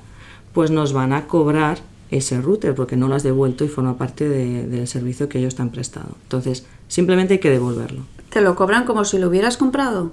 pues 0.54 0.70
nos 0.70 0.94
van 0.94 1.12
a 1.12 1.26
cobrar 1.26 1.78
ese 2.10 2.40
router 2.40 2.74
porque 2.74 2.96
no 2.96 3.08
lo 3.08 3.14
has 3.16 3.24
devuelto 3.24 3.62
y 3.64 3.68
forma 3.68 3.98
parte 3.98 4.26
de- 4.26 4.66
del 4.68 4.86
servicio 4.88 5.28
que 5.28 5.38
ellos 5.38 5.54
te 5.54 5.60
han 5.62 5.68
prestado. 5.70 6.10
Entonces, 6.22 6.64
simplemente 6.88 7.34
hay 7.34 7.40
que 7.40 7.50
devolverlo. 7.50 8.04
¿Te 8.30 8.40
lo 8.40 8.54
cobran 8.56 8.84
como 8.86 9.04
si 9.04 9.18
lo 9.18 9.28
hubieras 9.28 9.56
comprado? 9.58 10.12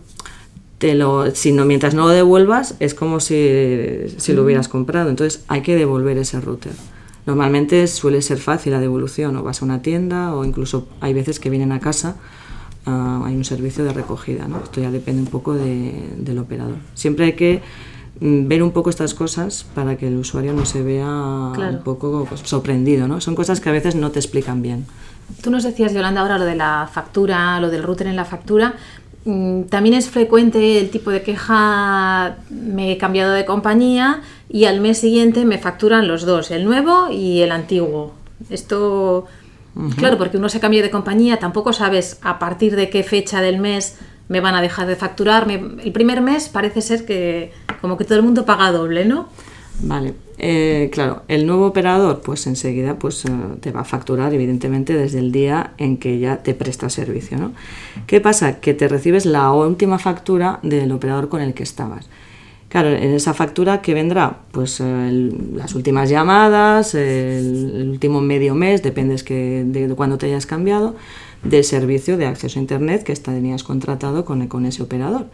Te 0.78 0.96
lo, 0.96 1.32
si 1.34 1.52
no, 1.54 1.64
mientras 1.66 1.94
no 1.94 2.04
lo 2.04 2.10
devuelvas, 2.10 2.76
es 2.80 2.94
como 2.94 3.20
si, 3.20 3.36
si 4.18 4.34
lo 4.34 4.44
hubieras 4.44 4.68
comprado. 4.68 5.10
Entonces, 5.10 5.44
hay 5.48 5.62
que 5.62 5.76
devolver 5.76 6.18
ese 6.18 6.42
router. 6.42 6.74
Normalmente 7.26 7.88
suele 7.88 8.22
ser 8.22 8.38
fácil 8.38 8.74
la 8.74 8.82
devolución, 8.82 9.36
o 9.38 9.44
vas 9.44 9.62
a 9.62 9.66
una 9.66 9.82
tienda, 9.82 10.34
o 10.36 10.44
incluso 10.44 10.88
hay 11.00 11.14
veces 11.14 11.40
que 11.40 11.50
vienen 11.50 11.72
a 11.72 11.80
casa, 11.80 12.18
ah, 12.86 13.22
hay 13.26 13.36
un 13.38 13.46
servicio 13.46 13.86
de 13.86 13.94
recogida. 13.94 14.48
¿no? 14.50 14.58
Esto 14.62 14.82
ya 14.82 14.92
depende 14.92 15.22
un 15.22 15.28
poco 15.30 15.54
de- 15.54 16.10
del 16.18 16.38
operador. 16.40 16.76
Siempre 16.96 17.26
hay 17.28 17.34
que 17.34 17.62
mm, 18.20 18.48
ver 18.50 18.62
un 18.62 18.72
poco 18.72 18.90
estas 18.90 19.14
cosas 19.14 19.66
para 19.74 19.96
que 19.98 20.08
el 20.10 20.18
usuario 20.18 20.52
no 20.54 20.66
se 20.66 20.84
vea 20.84 21.52
Claro. 21.56 21.78
un 21.78 21.84
poco 21.84 22.26
pues, 22.28 22.42
sorprendido. 22.44 23.08
¿no? 23.08 23.22
Son 23.22 23.36
cosas 23.36 23.62
que 23.62 23.70
a 23.70 23.72
veces 23.72 23.96
no 23.96 24.12
te 24.12 24.20
explican 24.20 24.62
bien. 24.62 24.86
Tú 25.42 25.50
nos 25.50 25.64
decías, 25.64 25.94
Yolanda, 25.94 26.20
ahora 26.22 26.38
lo 26.38 26.44
de 26.46 26.56
la 26.56 26.90
factura, 26.92 27.58
lo 27.62 27.70
del 27.70 27.82
router 27.84 28.08
en 28.08 28.18
la 28.18 28.26
factura. 28.26 28.74
Mm, 29.26 29.64
También 29.64 29.96
es 29.96 30.10
frecuente 30.10 30.80
el 30.80 30.90
tipo 30.90 31.10
de 31.12 31.22
queja, 31.22 32.38
me 32.50 32.92
he 32.92 32.98
cambiado 32.98 33.34
de 33.34 33.46
compañía 33.46 34.22
y 34.50 34.66
al 34.66 34.82
mes 34.82 34.98
siguiente 35.00 35.46
me 35.46 35.58
facturan 35.58 36.08
los 36.08 36.26
dos, 36.26 36.52
el 36.52 36.66
nuevo 36.66 37.10
y 37.10 37.42
el 37.42 37.52
antiguo. 37.52 38.14
Esto, 38.50 39.26
claro, 39.98 40.18
porque 40.18 40.38
uno 40.38 40.50
se 40.50 40.60
cambia 40.60 40.82
de 40.82 40.90
compañía, 40.90 41.40
tampoco 41.40 41.72
sabes 41.72 42.20
a 42.22 42.38
partir 42.38 42.76
de 42.76 42.90
qué 42.90 43.04
fecha 43.04 43.40
del 43.42 43.60
mes 43.60 43.98
me 44.28 44.42
van 44.42 44.56
a 44.56 44.62
dejar 44.62 44.88
de 44.88 44.96
facturar. 44.96 45.50
El 45.50 45.92
primer 45.94 46.22
mes 46.22 46.50
parece 46.50 46.82
ser 46.82 47.06
que 47.06 47.54
como 47.82 47.98
que 47.98 48.04
todo 48.04 48.18
el 48.18 48.24
mundo 48.24 48.46
paga 48.46 48.72
doble, 48.72 49.06
¿no? 49.06 49.30
Vale, 49.80 50.14
eh, 50.46 50.90
claro, 50.92 51.24
el 51.30 51.46
nuevo 51.48 51.68
operador 51.68 52.20
pues 52.20 52.46
enseguida 52.48 53.00
pues, 53.00 53.24
eh, 53.24 53.30
te 53.62 53.72
va 53.72 53.82
a 53.82 53.86
facturar 53.86 54.34
evidentemente 54.34 54.94
desde 54.94 55.20
el 55.20 55.32
día 55.32 55.72
en 55.78 55.96
que 55.96 56.20
ya 56.20 56.44
te 56.44 56.54
presta 56.54 56.90
servicio. 56.90 57.38
¿no? 57.38 57.54
¿Qué 58.08 58.20
pasa? 58.20 58.60
Que 58.60 58.74
te 58.74 58.90
recibes 58.90 59.26
la 59.26 59.54
última 59.54 60.00
factura 60.00 60.60
del 60.62 60.92
operador 60.92 61.30
con 61.30 61.42
el 61.42 61.54
que 61.54 61.64
estabas. 61.64 62.10
Claro, 62.68 62.90
en 62.90 63.14
esa 63.14 63.34
factura 63.34 63.82
que 63.82 63.94
vendrá, 63.94 64.40
pues 64.52 64.82
eh, 64.82 65.32
las 65.54 65.76
últimas 65.76 66.10
llamadas, 66.10 66.94
el, 66.94 67.88
último 67.90 68.20
medio 68.20 68.54
mes, 68.54 68.84
depende 68.84 69.16
que, 69.24 69.64
de, 69.66 69.88
de 69.88 69.96
cuándo 69.96 70.18
te 70.18 70.26
hayas 70.26 70.46
cambiado, 70.46 70.96
del 71.44 71.64
servicio 71.64 72.18
de 72.18 72.26
acceso 72.26 72.60
a 72.60 72.62
Internet 72.62 73.04
que 73.04 73.16
tenías 73.16 73.64
contratado 73.64 74.26
con, 74.26 74.48
con 74.48 74.66
ese 74.66 74.84
operador. 74.84 75.28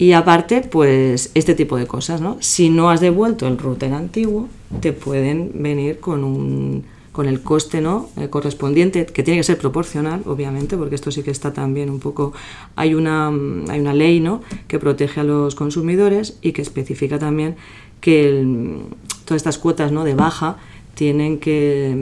Y 0.00 0.12
aparte, 0.12 0.62
pues 0.62 1.30
este 1.34 1.54
tipo 1.54 1.76
de 1.76 1.86
cosas, 1.86 2.22
¿no? 2.22 2.38
Si 2.40 2.70
no 2.70 2.88
has 2.88 3.02
devuelto 3.02 3.46
el 3.46 3.58
router 3.58 3.92
antiguo, 3.92 4.48
te 4.80 4.94
pueden 4.94 5.50
venir 5.56 6.00
con 6.00 6.24
un 6.24 6.84
con 7.12 7.26
el 7.26 7.42
coste 7.42 7.80
¿no? 7.82 8.08
Eh, 8.16 8.28
correspondiente, 8.30 9.04
que 9.04 9.22
tiene 9.24 9.40
que 9.40 9.44
ser 9.44 9.58
proporcional, 9.58 10.22
obviamente, 10.26 10.76
porque 10.78 10.94
esto 10.94 11.10
sí 11.10 11.22
que 11.24 11.32
está 11.32 11.52
también 11.52 11.90
un 11.90 11.98
poco... 11.98 12.32
Hay 12.76 12.94
una, 12.94 13.30
mm, 13.30 13.68
hay 13.68 13.80
una 13.80 13.92
ley 13.92 14.20
¿no? 14.20 14.40
que 14.68 14.78
protege 14.78 15.20
a 15.20 15.24
los 15.24 15.54
consumidores 15.56 16.38
y 16.40 16.52
que 16.52 16.62
especifica 16.62 17.18
también 17.18 17.56
que 18.00 18.28
el- 18.28 18.78
todas 19.26 19.40
estas 19.40 19.58
cuotas 19.58 19.90
¿no? 19.92 20.04
de 20.04 20.14
baja 20.14 20.56
tienen 20.94 21.38
que, 21.40 21.94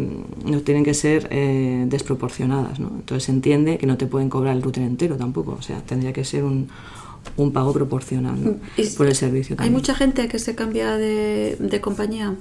mm, 0.44 0.50
no 0.50 0.60
tienen 0.60 0.84
que 0.84 0.92
ser 0.94 1.26
eh, 1.32 1.86
desproporcionadas. 1.88 2.78
¿no? 2.78 2.88
Entonces 2.94 3.24
se 3.24 3.32
entiende 3.32 3.78
que 3.78 3.86
no 3.86 3.96
te 3.96 4.06
pueden 4.06 4.28
cobrar 4.28 4.54
el 4.54 4.62
router 4.62 4.84
entero 4.84 5.16
tampoco, 5.16 5.56
o 5.58 5.62
sea, 5.62 5.80
tendría 5.80 6.12
que 6.12 6.24
ser 6.24 6.44
un, 6.44 6.68
un 7.36 7.52
pago 7.52 7.72
proporcional 7.72 8.42
¿no? 8.42 8.56
Y- 8.76 8.86
por 8.96 9.06
el 9.06 9.14
servicio. 9.14 9.56
¿Hay 9.58 9.70
mucha 9.70 9.94
gente 9.94 10.28
que 10.28 10.38
se 10.38 10.54
cambia 10.54 10.96
de, 10.96 11.56
de 11.58 11.80
compañía? 11.80 12.34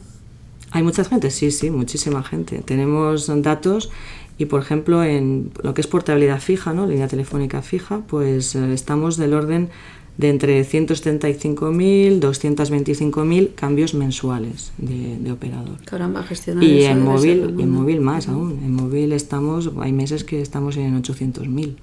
Hay 0.71 0.83
mucha 0.83 1.03
gente, 1.03 1.31
sí, 1.31 1.51
sí, 1.51 1.69
muchísima 1.71 2.23
gente. 2.23 2.61
Tenemos 2.65 3.27
datos 3.41 3.89
y, 4.37 4.45
por 4.45 4.61
ejemplo, 4.61 5.03
en 5.03 5.51
lo 5.63 5.73
que 5.73 5.81
es 5.81 5.87
portabilidad 5.87 6.41
fija, 6.41 6.73
¿no? 6.73 6.85
línea 6.85 7.07
telefónica 7.07 7.61
fija, 7.61 8.01
pues 8.07 8.53
eh, 8.55 8.73
estamos 8.73 9.17
del 9.17 9.33
orden 9.33 9.69
de 10.17 10.29
entre 10.29 10.61
175.000, 10.65 12.19
225.000 12.19 13.53
cambios 13.55 13.93
mensuales 13.93 14.71
de, 14.77 15.17
de 15.19 15.31
operador. 15.31 15.77
Caramba, 15.85 16.23
gestionar 16.23 16.63
Y 16.63 16.79
eso 16.83 16.91
en 16.91 17.03
móvil, 17.03 17.55
y 17.57 17.61
en 17.63 17.69
móvil 17.71 18.01
más 18.01 18.27
aún. 18.27 18.59
En 18.63 18.73
móvil 18.73 19.11
estamos, 19.13 19.71
hay 19.79 19.93
meses 19.93 20.23
que 20.23 20.41
estamos 20.41 20.75
en 20.77 21.01
800.000 21.01 21.75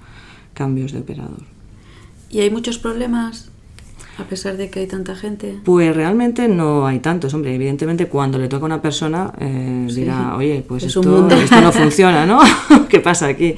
cambios 0.53 0.91
de 0.91 0.99
operador. 0.99 1.43
¿Y 2.29 2.39
hay 2.41 2.49
muchos 2.49 2.77
problemas? 2.79 3.49
A 4.17 4.23
pesar 4.23 4.55
de 4.55 4.69
que 4.69 4.79
hay 4.79 4.87
tanta 4.87 5.13
gente. 5.13 5.59
Pues 5.65 5.93
realmente 5.93 6.47
no 6.47 6.87
hay 6.87 6.99
tantos, 6.99 7.33
hombre. 7.33 7.53
Evidentemente, 7.53 8.07
cuando 8.07 8.37
le 8.37 8.47
toca 8.47 8.63
a 8.63 8.67
una 8.67 8.81
persona, 8.81 9.33
eh, 9.39 9.87
Sí. 9.89 9.95
dirá, 10.01 10.37
oye, 10.37 10.63
pues 10.65 10.83
Es 10.83 10.95
esto, 10.95 11.27
esto 11.29 11.61
no 11.61 11.71
funciona, 11.73 12.25
¿no? 12.25 12.39
¿Qué 12.89 13.01
pasa 13.01 13.27
aquí? 13.27 13.55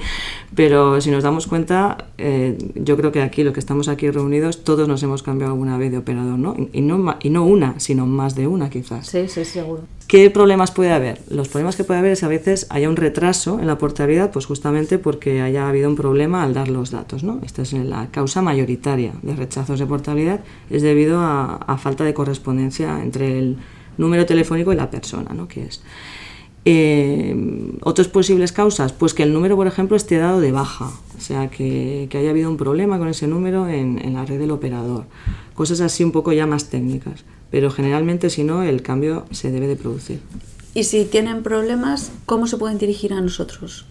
Pero 0.55 0.99
si 0.99 1.11
nos 1.11 1.23
damos 1.23 1.45
cuenta, 1.45 2.05
eh, 2.17 2.57
yo 2.73 2.97
creo 2.97 3.11
que 3.11 3.21
aquí, 3.21 3.43
los 3.43 3.53
que 3.53 3.59
estamos 3.59 3.87
aquí 3.87 4.09
reunidos, 4.09 4.63
todos 4.63 4.87
nos 4.87 5.03
hemos 5.03 5.21
cambiado 5.21 5.53
alguna 5.53 5.77
vez 5.77 5.91
de 5.91 5.99
operador, 5.99 6.39
¿no? 6.39 6.55
Y 6.73 6.81
no, 6.81 6.97
ma- 6.97 7.17
y 7.21 7.29
no 7.29 7.45
una, 7.45 7.79
sino 7.79 8.07
más 8.07 8.33
de 8.33 8.47
una, 8.47 8.71
quizás. 8.71 9.05
Sí, 9.07 9.27
sí, 9.27 9.45
seguro. 9.45 9.83
¿Qué 10.07 10.29
problemas 10.29 10.71
puede 10.71 10.93
haber? 10.93 11.19
Los 11.29 11.49
problemas 11.49 11.75
que 11.75 11.83
puede 11.83 11.99
haber 11.99 12.13
es 12.13 12.23
a 12.23 12.29
veces 12.29 12.65
haya 12.69 12.87
un 12.87 12.95
retraso 12.95 13.59
en 13.59 13.67
la 13.67 13.77
portabilidad, 13.77 14.31
pues 14.31 14.45
justamente 14.45 14.99
porque 14.99 15.41
haya 15.41 15.67
habido 15.67 15.89
un 15.89 15.97
problema 15.97 16.43
al 16.43 16.53
dar 16.53 16.69
los 16.69 16.91
datos. 16.91 17.25
¿no? 17.25 17.41
Esta 17.43 17.61
es 17.63 17.73
la 17.73 18.07
causa 18.09 18.41
mayoritaria 18.41 19.11
de 19.21 19.35
rechazos 19.35 19.79
de 19.79 19.85
portabilidad, 19.85 20.39
es 20.69 20.81
debido 20.81 21.19
a, 21.19 21.55
a 21.55 21.77
falta 21.77 22.05
de 22.05 22.13
correspondencia 22.13 23.03
entre 23.03 23.37
el 23.37 23.57
número 23.97 24.25
telefónico 24.25 24.71
y 24.71 24.77
la 24.77 24.89
persona, 24.89 25.33
¿no? 25.33 25.49
que 25.49 25.65
es. 25.65 25.81
Eh, 26.69 27.33
otras 27.81 28.09
posibles 28.09 28.51
causas, 28.51 28.91
pues 28.91 29.13
que 29.13 29.23
el 29.23 29.31
número, 29.31 29.55
por 29.55 29.67
ejemplo, 29.67 29.95
esté 29.95 30.17
dado 30.17 30.41
de 30.41 30.51
baja, 30.51 30.91
o 31.17 31.21
sea, 31.21 31.49
que, 31.49 32.07
que 32.09 32.17
haya 32.17 32.31
habido 32.31 32.49
un 32.49 32.57
problema 32.57 32.99
con 32.99 33.07
ese 33.07 33.25
número 33.25 33.69
en, 33.69 34.03
en 34.03 34.15
la 34.15 34.25
red 34.25 34.37
del 34.37 34.51
operador. 34.51 35.05
Cosas 35.53 35.79
así 35.79 36.03
un 36.03 36.11
poco 36.11 36.33
ya 36.33 36.45
más 36.45 36.69
técnicas, 36.69 37.23
pero 37.51 37.71
generalmente 37.71 38.29
si 38.29 38.43
no, 38.43 38.63
el 38.63 38.81
cambio 38.81 39.25
se 39.31 39.49
debe 39.49 39.67
de 39.67 39.77
producir. 39.77 40.19
Y 40.73 40.83
si 40.83 41.05
tienen 41.05 41.41
problemas, 41.41 42.11
¿cómo 42.25 42.47
se 42.47 42.57
pueden 42.57 42.77
dirigir 42.77 43.13
a 43.13 43.21
nosotros? 43.21 43.85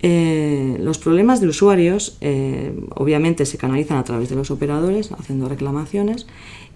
Eh, 0.00 0.78
los 0.80 0.98
problemas 0.98 1.40
de 1.40 1.46
usuarios 1.46 2.16
eh, 2.20 2.74
obviamente 2.96 3.46
se 3.46 3.56
canalizan 3.56 3.98
a 3.98 4.02
través 4.04 4.28
de 4.28 4.34
los 4.34 4.50
operadores 4.50 5.12
haciendo 5.12 5.48
reclamaciones 5.48 6.26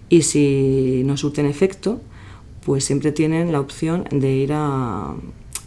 y 0.07 0.21
si 0.21 1.03
no 1.05 1.17
surten 1.17 1.45
efecto, 1.45 1.99
pues 2.67 2.83
siempre 2.83 3.13
tienen 3.13 3.53
la 3.53 3.61
opción 3.61 4.03
de 4.11 4.29
ir 4.33 4.51
a, 4.51 5.15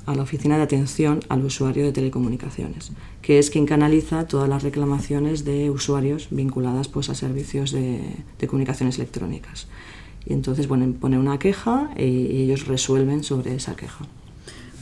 a 0.04 0.14
la 0.14 0.22
oficina 0.22 0.58
de 0.58 0.64
atención 0.64 1.20
al 1.30 1.42
usuario 1.42 1.82
de 1.82 1.92
telecomunicaciones, 1.92 2.92
que 3.22 3.38
es 3.38 3.48
quien 3.48 3.64
canaliza 3.64 4.26
todas 4.26 4.50
las 4.50 4.62
reclamaciones 4.62 5.46
de 5.46 5.70
usuarios 5.70 6.28
vinculadas 6.30 6.88
pues, 6.88 7.08
a 7.08 7.14
servicios 7.14 7.72
de, 7.72 8.02
de 8.38 8.46
comunicaciones 8.46 8.96
electrónicas. 8.98 9.66
Y 10.26 10.34
entonces 10.34 10.68
bueno, 10.68 10.92
ponen 11.00 11.20
una 11.20 11.38
queja 11.38 11.90
y, 11.96 12.02
y 12.02 12.42
ellos 12.42 12.66
resuelven 12.66 13.24
sobre 13.24 13.54
esa 13.54 13.76
queja. 13.76 14.04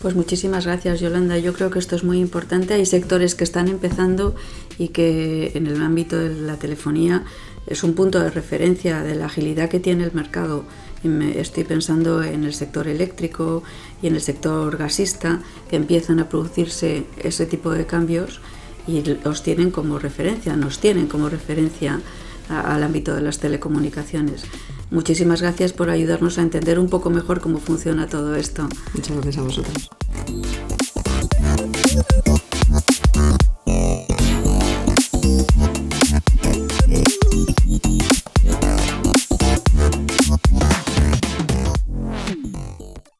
Pues 0.02 0.16
muchísimas 0.16 0.66
gracias, 0.66 0.98
Yolanda. 0.98 1.38
Yo 1.38 1.52
creo 1.52 1.70
que 1.70 1.78
esto 1.78 1.94
es 1.94 2.02
muy 2.02 2.18
importante. 2.18 2.74
Hay 2.74 2.86
sectores 2.86 3.36
que 3.36 3.44
están 3.44 3.68
empezando 3.68 4.34
y 4.76 4.88
que 4.88 5.52
en 5.54 5.68
el 5.68 5.80
ámbito 5.80 6.18
de 6.18 6.34
la 6.34 6.56
telefonía 6.56 7.22
es 7.68 7.84
un 7.84 7.94
punto 7.94 8.18
de 8.18 8.30
referencia 8.30 9.04
de 9.04 9.14
la 9.14 9.26
agilidad 9.26 9.68
que 9.68 9.78
tiene 9.78 10.02
el 10.02 10.12
mercado. 10.12 10.64
Me- 11.04 11.38
estoy 11.40 11.64
pensando 11.64 12.22
en 12.22 12.44
el 12.44 12.54
sector 12.54 12.88
eléctrico 12.88 13.62
y 14.02 14.08
en 14.08 14.14
el 14.16 14.20
sector 14.20 14.76
gasista, 14.76 15.40
que 15.70 15.76
empiezan 15.76 16.18
a 16.20 16.28
producirse 16.28 17.04
ese 17.22 17.46
tipo 17.46 17.70
de 17.70 17.86
cambios 17.86 18.40
y 18.86 19.02
los 19.24 19.42
tienen 19.42 19.70
como 19.70 19.98
referencia, 19.98 20.56
nos 20.56 20.78
tienen 20.80 21.06
como 21.06 21.28
referencia 21.28 22.00
al 22.48 22.82
ámbito 22.82 23.14
de 23.14 23.20
las 23.20 23.38
telecomunicaciones. 23.38 24.44
Muchísimas 24.90 25.42
gracias 25.42 25.74
por 25.74 25.90
ayudarnos 25.90 26.38
a 26.38 26.42
entender 26.42 26.78
un 26.78 26.88
poco 26.88 27.10
mejor 27.10 27.40
cómo 27.40 27.58
funciona 27.58 28.06
todo 28.06 28.34
esto. 28.36 28.66
Muchas 28.94 29.12
gracias 29.16 29.38
a 29.38 29.42
vosotros. 29.42 29.90